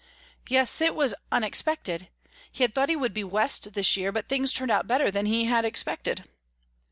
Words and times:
"Yes, 0.49 0.81
it 0.81 0.95
was 0.95 1.13
unexpected. 1.31 2.09
He 2.51 2.63
had 2.63 2.73
thought 2.73 2.89
he 2.89 2.95
would 2.95 3.13
be 3.13 3.23
West 3.23 3.73
this 3.73 3.95
year, 3.95 4.11
but 4.11 4.27
things 4.27 4.51
turned 4.51 4.71
out 4.71 4.87
better 4.87 5.11
than 5.11 5.27
he 5.27 5.45
had 5.45 5.63
expected." 5.63 6.27